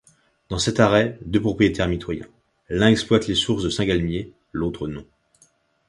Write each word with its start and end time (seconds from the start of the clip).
Dans 0.49 0.57
cet 0.57 0.79
arrêt, 0.79 1.19
deux 1.23 1.39
propriétaires 1.39 1.87
mitoyens, 1.87 2.25
l’un 2.69 2.87
exploite 2.89 3.27
les 3.27 3.35
sources 3.35 3.61
de 3.65 3.69
Saint-Galmier, 3.69 4.33
l’autre 4.51 4.87
non. 4.87 5.05